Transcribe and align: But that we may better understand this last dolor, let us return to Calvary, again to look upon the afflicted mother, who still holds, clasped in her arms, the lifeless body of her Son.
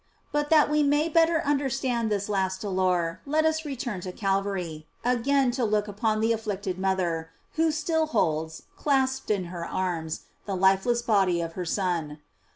But 0.31 0.49
that 0.49 0.67
we 0.67 0.81
may 0.81 1.09
better 1.09 1.41
understand 1.45 2.09
this 2.09 2.27
last 2.27 2.61
dolor, 2.61 3.19
let 3.27 3.45
us 3.45 3.65
return 3.65 4.01
to 4.01 4.11
Calvary, 4.11 4.87
again 5.05 5.51
to 5.51 5.63
look 5.63 5.87
upon 5.87 6.21
the 6.21 6.31
afflicted 6.33 6.79
mother, 6.79 7.29
who 7.51 7.69
still 7.71 8.07
holds, 8.07 8.63
clasped 8.75 9.29
in 9.29 9.43
her 9.53 9.63
arms, 9.63 10.21
the 10.47 10.55
lifeless 10.55 11.03
body 11.03 11.39
of 11.39 11.53
her 11.53 11.65
Son. 11.65 12.17